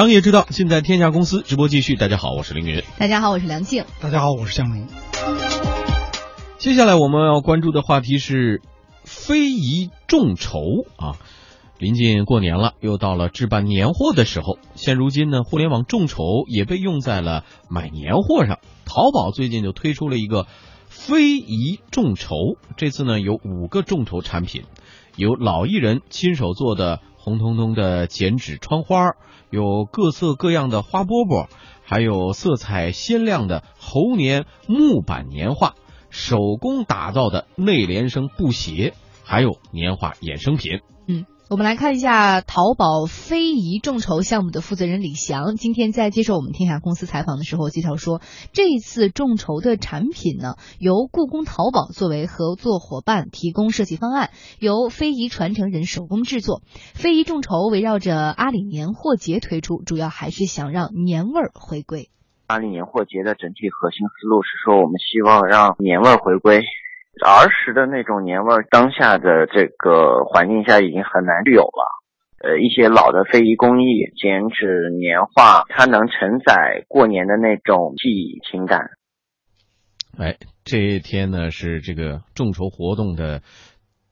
[0.00, 1.42] 商业之道，尽在天下公司。
[1.42, 2.82] 直播继续，大家好，我是凌云。
[2.96, 3.84] 大家好，我是梁静。
[4.00, 4.86] 大家好，我是向荣。
[6.56, 8.62] 接下来我们要关注的话题是
[9.04, 10.58] 非遗众筹
[10.96, 11.20] 啊。
[11.76, 14.56] 临近过年了，又到了置办年货的时候。
[14.74, 18.58] 现如今呢，互联网众筹也被用在了买年货上。
[18.86, 20.46] 淘宝最近就推出了一个
[20.88, 22.36] 非遗众筹，
[22.78, 24.62] 这次呢有五个众筹产品，
[25.16, 27.00] 有老艺人亲手做的
[27.30, 29.12] 红彤彤的剪纸窗花。
[29.50, 31.48] 有各色各样的花饽饽，
[31.84, 35.74] 还有色彩鲜亮的猴年木板年画，
[36.08, 40.80] 手工打造的内联升布鞋，还有年画衍生品。
[41.08, 41.26] 嗯。
[41.50, 48.20] 我们来看一下淘宝非遗众筹项目的负责人李翔，今天在接受我们天下公司采访的时候介绍说，
[48.52, 56.62] 这一次众筹的产品呢，由故宫淘宝作为合作伙伴提供设计方案，由非遗传承人手工制作。
[56.94, 62.10] 非遗众筹围绕着阿里年货节推出，主要还是想让年味儿回归。
[62.46, 66.62] 阿里年货节的整体核心思路是说，我们希望让年味儿回归。
[67.26, 72.00] 儿时的那种年味，当下的这个环境下已经很难有了。
[72.42, 78.90] 呃，一些老的非遗工艺，剪纸、年画，它能承载过年的那种记忆情感。
[80.18, 83.42] 哎，这一天呢是这个众筹活动的，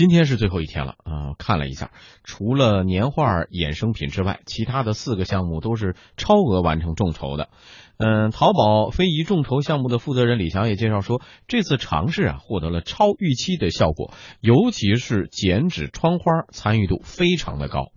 [0.00, 1.36] 今天是最后一天了啊！
[1.38, 1.90] 看了一下，
[2.24, 7.50] 除了年画衍生品之外，其他的四个项目都是超额完成众筹的。
[7.98, 17.88] 嗯，淘宝非遗众筹项目的负责人李翔也介绍说，这次尝试啊获得了超预期的效果，尤其是剪纸窗花参与度非常的高。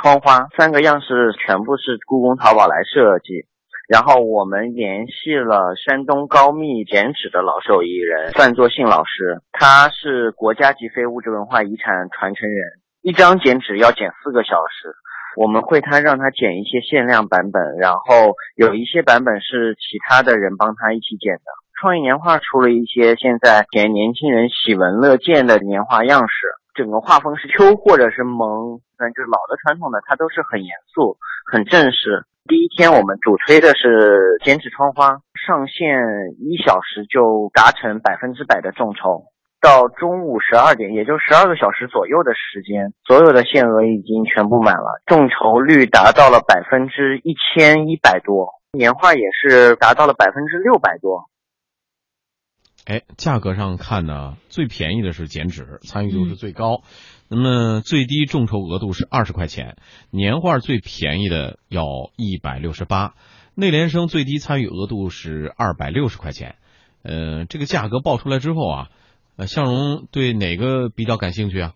[0.00, 3.44] 窗花三个样式全部是故宫淘宝来设计，
[3.92, 14.96] 然后我们联系了山东高密剪纸的老手艺人范作信老师，他是国家级非物质文化遗产传承人，一张剪纸要剪四个小时。
[15.36, 21.44] 我们会他让他剪一些限量版本，然后有一些版本是其他的人帮他一起剪的。
[21.78, 31.18] 创意年画出了一些现在给年轻人喜闻乐见的年画样式，整个画风是秋或者是萌，嗯，就是老的传统的，它都是很严肃、
[31.52, 32.24] 很正式。
[32.52, 35.08] 第一天我们主推的是剪纸窗花，
[35.40, 35.96] 上线
[36.36, 39.24] 一小时就达成百分之百的众筹。
[39.58, 51.31] 到中午十二点，也就十二个小时左右的时间，所有的限额已经全部满了，众筹率达到了百分之一千一百多，年化也是达到了百分之六百多。
[52.84, 56.82] 哎，价格上看呢，最便宜的是剪纸，参与度是最高，
[57.28, 59.76] 那么最低众筹额度是二十块钱，
[60.10, 61.84] 年画最便宜的要
[62.16, 63.14] 一百六十八，
[63.54, 66.56] 内联升最低参与额度是二百六十块钱，
[67.02, 68.88] 呃，这个价格报出来之后啊。
[69.34, 71.72] 呃，向荣对哪个比较感兴趣啊？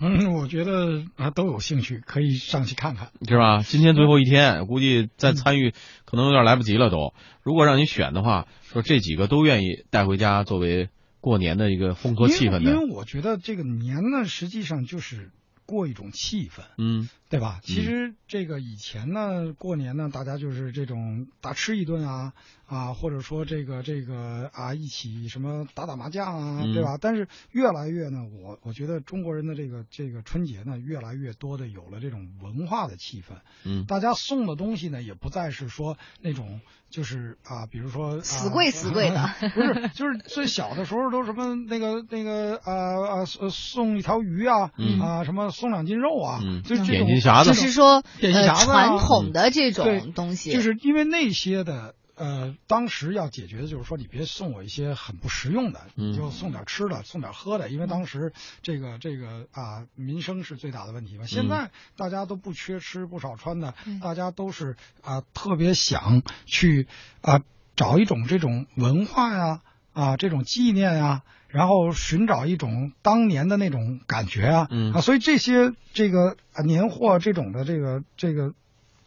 [0.00, 3.62] 嗯，我觉得啊都有兴趣，可以上去看看，是吧？
[3.62, 5.72] 今天最后一天，估计再参与
[6.04, 6.90] 可能有点来不及了。
[6.90, 10.88] 都，如果让你选的话，说这几个都愿意带回家作为
[11.20, 12.70] 过年的一个烘托气氛的。
[12.70, 15.30] 因为我觉得这个年呢，实际上就是
[15.66, 17.08] 过一种气氛，嗯。
[17.30, 17.58] 对吧？
[17.64, 22.32] 其实这个以前呢，过年呢，大家就是这种大吃一顿啊
[22.68, 26.96] 啊，或者说这个这个啊，一起什么打打麻将啊，对吧？
[27.00, 33.34] 但是越来越呢，我我觉得中国人的这个这个春节呢，越来越多的有了这种文化的气氛。
[33.64, 36.60] 嗯，大家送的东西呢，也不再是说那种
[36.94, 44.70] 就是啊，比如说死贵死贵的， 不是，就是最小的时候都什么那个那个啊啊送一条鱼啊
[45.02, 47.08] 啊什么送两斤肉啊，就这种。
[47.44, 58.32] 就是说，呃，传统的这种东西，就是因为那些的，呃，当时要解决的就是说，你别送我一些很不实用的，你就送点吃的，送点喝的，因为当时
[58.62, 61.26] 这个这个啊，民生是最大的问题嘛。
[61.26, 66.86] 现在大家都不缺吃不少穿的，大家都是啊，特别想去
[67.20, 67.42] 啊，
[67.76, 71.22] 找一种这种文化呀，啊，这种纪念呀。
[71.48, 78.54] 然后寻找一种当年的那种感觉啊，啊，所以这些这个啊年货这种的这个这个，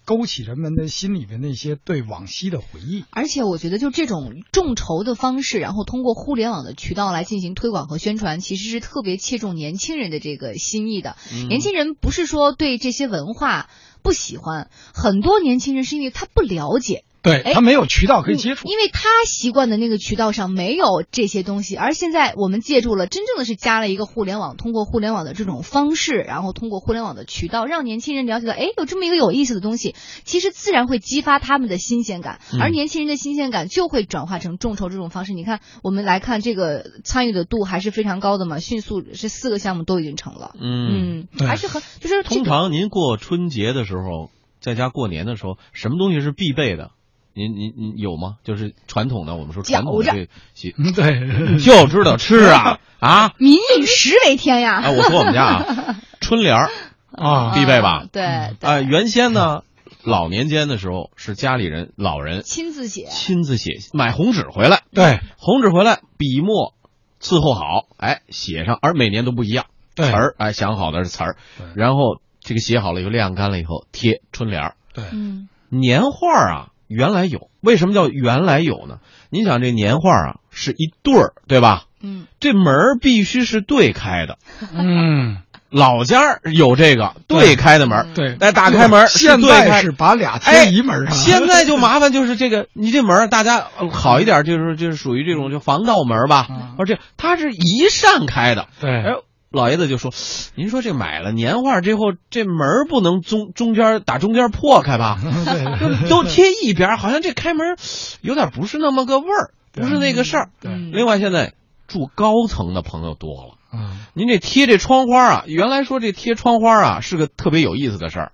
[0.08, 3.04] 勾起人们的心里面那些对往昔的回忆。
[3.10, 11.18] 而且我觉得就这种众筹的方式，然后通过互联网的渠道来进行推广和宣传，其实是特别切中年轻人的这个心意的。
[11.50, 13.70] 年轻人不是说对这些文化
[14.02, 17.04] 不喜欢，很多年轻人是因为他不了解。
[17.28, 35.34] 对他没有渠道可以接触，因为他习惯的那个渠道上没有这些东西，而现在我们借助了，真正的是加了一个互联网，通过互联网的这种方式，然后通过互联网的渠道，让年轻人了解到，哎，有这么一个有意思的东西，其实自然会激发他们的新鲜感，而年轻人的新鲜感就会转化成众筹这种方式。
[35.34, 44.30] 你看，我们来看这个参与的度还是非常高的嘛，迅速这四个项目都已经成了，嗯，还是很就是通常您过春节的时候。
[44.60, 46.90] 在家过年的时候，什么东西是必备的？
[47.38, 48.38] 您您您有吗？
[48.44, 53.34] 就是传统的，我们说传统的这习，对， 就知道吃啊 啊！
[53.38, 54.82] 民以食为天呀！
[54.82, 56.72] 啊，我说我们家啊，春联儿
[57.12, 58.06] 啊必备吧？
[58.12, 59.62] 对啊，原先呢，
[60.04, 66.74] 老年间的时候是家里人老人亲自写，亲自写，买红纸回来，对，红纸回来，笔墨
[67.22, 71.38] 伺候好，哎，写上，而每年都不一样，词儿，哎，想好的是词儿，
[71.76, 76.68] 然后这个写好了以后晾干了以后贴春联儿，对，嗯，年画啊。
[76.88, 79.00] 原来有，为什么叫原来有呢？
[79.30, 81.84] 你想这年画啊，是一对儿，对吧？
[82.02, 84.38] 嗯，这门必须是对开的。
[84.74, 85.38] 嗯，
[85.70, 89.08] 老家有这个对开的门，对，来打开门。
[89.08, 96.48] 现在是把俩贴一门上，现在就麻烦就是这个，你这门大家好一点，就是就是属于这种就防盗门吧，
[96.78, 98.68] 而且它是一扇开的。
[98.80, 99.16] 对，哎。
[99.58, 100.14] 老爷子就说
[100.56, 105.18] ：“您说这买了年画之后，这门不能中中间打中间破开吧？
[105.82, 107.76] 就都贴一边，好像这开门
[108.22, 110.50] 有点不是那么个味儿，不是那个事儿。
[110.94, 111.54] 另外，现在
[111.88, 118.32] 住高层的朋友多了，嗯，您这贴这窗花啊，原来说这贴窗花啊是个特别有意思的事儿，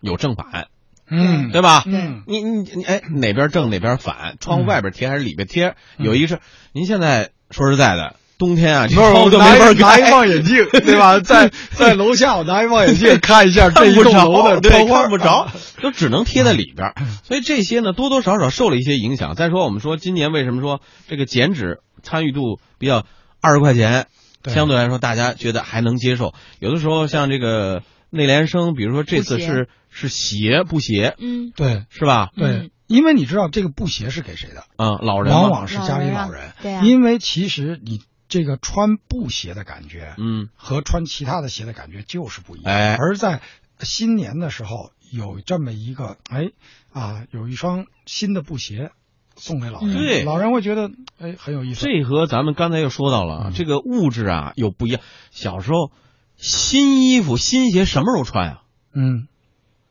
[0.00, 0.68] 有正反，
[1.08, 1.82] 嗯，对吧？
[1.86, 4.36] 嗯，你你你，哎，哪边正哪边反？
[4.38, 5.74] 窗户外边贴还是里边贴？
[5.96, 6.40] 有一个是，
[6.72, 11.18] 您现在说实在的。”冬天啊，不是我拿拿一望远镜，对吧？
[11.20, 15.50] 在在楼下，我拿一望远镜看一下这一栋楼的对，看不着，
[15.82, 16.92] 就只能贴在里边。
[17.26, 19.34] 所以这些呢，多多少少受了一些影响。
[19.34, 23.04] 再说，我们说今年为什么说这个剪纸参与度比较
[23.40, 24.06] 二十块钱，
[24.46, 26.32] 相对来说大家觉得还能接受。
[26.60, 32.28] 有的时候像这个内联升，比如说这次是是鞋布鞋，嗯，对，是吧？
[32.36, 34.62] 对，因为你知道这个布鞋是给谁的？
[34.76, 36.52] 嗯，老人往往是家里老人。
[36.62, 38.00] 对因为其实你。
[38.28, 42.74] 这个穿布鞋的感觉，嗯，和穿其他的鞋的感觉就是不一样。
[42.74, 43.40] 哎，而在
[43.80, 46.50] 新年的时候，有这么一个，哎，
[46.92, 48.90] 啊，有一双新的布鞋
[49.36, 51.86] 送给老人，对，老人会觉得，哎，很有意思。
[51.86, 55.00] 这和咱们刚才又说到了，这个物质啊又不一样。
[55.30, 55.90] 小时候，
[56.36, 58.62] 新衣服、新鞋什么时候穿啊？
[58.92, 59.28] 嗯，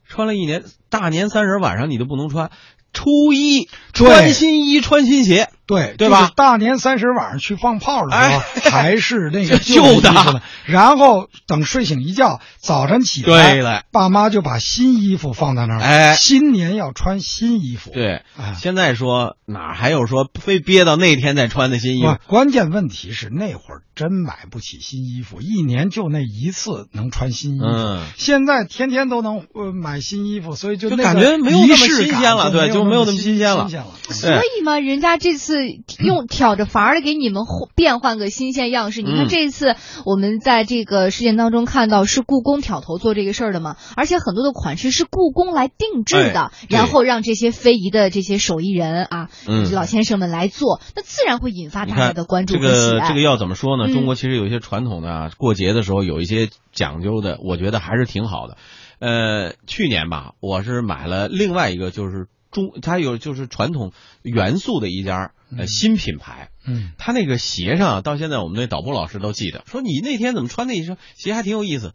[0.05, 2.51] 穿了一年，大年三十晚上你都不能穿。
[2.93, 6.31] 初一穿新衣穿新鞋，对对吧？
[6.35, 8.39] 大年三十晚上去放炮的时候
[8.71, 15.79] 还是那个旧的，然后等睡醒一觉，早晨起来，爸妈就把新衣服放在那儿。
[15.81, 17.91] 哎，新年要穿新衣服。
[17.91, 18.23] 对，
[18.59, 22.15] 现在说哪还有说非憋到那天再穿的新衣服？
[22.25, 27.99] 关键问题是那会儿真买不起新衣服，一年就那一次能穿新衣服。
[28.17, 32.87] 现在天天都能呃买新衣服，所以就感觉没有那么新鲜了，对，就。
[32.87, 33.67] 没有那么新鲜了，
[34.09, 35.56] 所以嘛，人家这次
[35.99, 37.43] 用挑着法儿的给你们
[37.75, 39.01] 变换个新鲜样式。
[39.01, 39.75] 你看这次
[40.05, 49.29] 我们在这个事件当中看到是故宫挑头做这个事儿的嘛，而且很多的款式是故宫来定制的，然后让这些非遗的这些手艺人啊，
[49.73, 53.91] 老先生们来做，那自然会引发大家的关注这个这个要怎么说呢？
[53.93, 58.57] 中国其实有一些传统的啊过节的时候有一些讲究的，我觉得还是挺好的。
[58.99, 62.27] 呃，去年吧，我是买了另外一个就是。
[62.57, 63.91] 中，它有就是传统
[64.23, 71.93] 元素的一家呃新品牌，嗯，他那个鞋上到现在我们那导播老师都记得，说你那天怎么穿那一双鞋还挺有意思，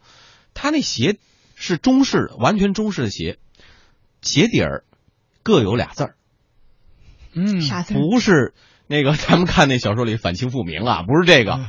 [0.54, 1.18] 他那鞋
[1.56, 3.38] 是中式的，完全中式的鞋，
[4.20, 4.84] 鞋底儿
[5.42, 6.14] 各有俩字儿，
[7.32, 7.94] 嗯，啥字？
[7.94, 8.54] 不是
[8.86, 11.66] 那个咱们看那小说里反清复明啊，不是这个，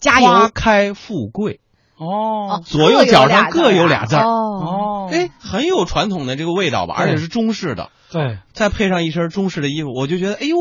[0.00, 1.60] 加油，花开富贵。
[1.96, 7.90] 哦，左右脚上各有俩字儿哦，哎，很有传统的这个味道吧，而且是中式的。
[8.10, 10.56] 对，再配上一身中式的衣服，我就觉得，哎呦，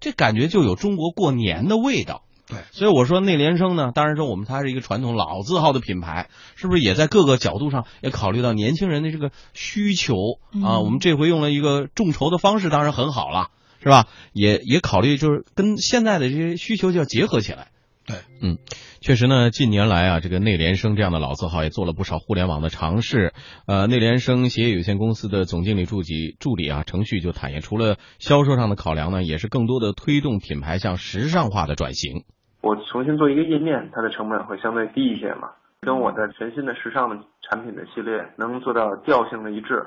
[0.00, 2.22] 这感觉就有中国过年的味道。
[2.48, 10.14] 对，所以我说内联升呢，当然说我们它是一个传统老字号的品牌，是不是也在各个角度上也考虑到年轻人的这个需求
[10.64, 10.78] 啊？
[10.78, 13.48] 我们这回用了一个众筹的方式，当然很好了，
[13.82, 14.06] 是吧？
[14.32, 17.68] 也也考虑就是跟现在的这些需求就要结合起来。
[18.06, 18.58] 对，嗯，
[19.00, 23.32] 确实呢，近年来啊，这个内联升这样的老字号也做了不少互联网的尝试。
[23.66, 32.22] 呃，内联升鞋业有限公司的总经理助理助理啊，程序就坦言，除了销售上的考量呢，也是更多的推动品牌向时尚化的转型。
[32.62, 39.82] 我重新做一个页面，它的成本会相对低一些嘛，跟我的全新的时尚的产品的系列能做到调性的一致。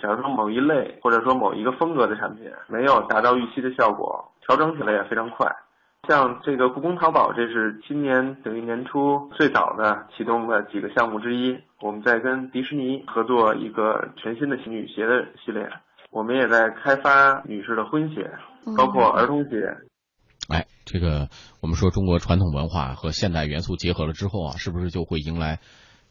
[0.00, 5.50] 假如说某一类或者说某一个风格的产品没有达到预期的效果，调整起来也非常快。
[6.08, 11.54] 像这个故宫淘宝，这是今年等于年初最早的启动的几个项目之一。
[11.82, 15.68] 我们在跟迪士尼合作一个全新的女鞋的系列，
[16.10, 18.30] 我们也在开发女士的婚鞋，
[18.74, 19.76] 包括儿童鞋。
[20.48, 21.28] 哎，这个
[21.60, 25.58] 我们说中国传统文化和现代元素结合了之后啊，是不是就会迎来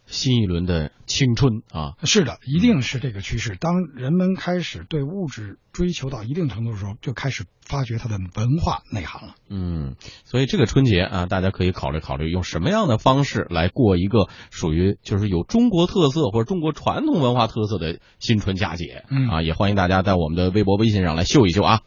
[0.07, 1.93] 新一轮的青春啊。
[2.03, 3.55] 是的，一定是这个趋势。
[3.59, 9.35] 当人们开始对物质追求到一定程度的时候，就开始发掘它的文化内涵了。
[9.49, 19.03] 嗯，所以这个春节啊，大家可以考虑考虑，用什么样的方式来过一个属于就是有中国特色或者中国传统文化特色的新春佳节。
[19.09, 21.81] 嗯啊，也欢迎大家在我们的微博、微信上来秀一秀啊。